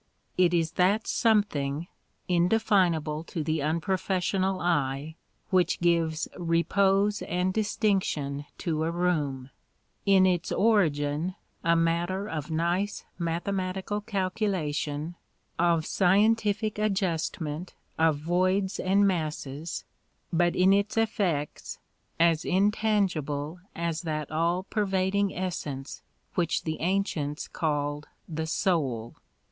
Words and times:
It 0.35 0.51
is 0.51 0.71
that 0.81 1.05
something, 1.05 1.87
indefinable 2.27 3.23
to 3.25 3.43
the 3.43 3.61
unprofessional 3.61 4.59
eye, 4.59 5.15
which 5.51 5.79
gives 5.79 6.27
repose 6.35 7.21
and 7.21 7.53
distinction 7.53 8.47
to 8.57 8.83
a 8.83 8.89
room: 8.89 9.51
in 10.07 10.25
its 10.25 10.51
origin 10.51 11.35
a 11.63 11.75
matter 11.75 12.27
of 12.27 12.49
nice 12.49 13.05
mathematical 13.19 14.01
calculation, 14.01 15.17
of 15.59 15.85
scientific 15.85 16.79
adjustment 16.79 17.75
of 17.99 18.17
voids 18.17 18.79
and 18.79 19.07
masses, 19.07 19.85
but 20.33 20.55
in 20.55 20.73
its 20.73 20.97
effects 20.97 21.77
as 22.19 22.43
intangible 22.43 23.59
as 23.75 24.01
that 24.01 24.31
all 24.31 24.63
pervading 24.63 25.35
essence 25.35 26.01
which 26.33 26.63
the 26.63 26.79
ancients 26.81 27.47
called 27.47 28.07
the 28.27 28.47
soul. 28.47 29.15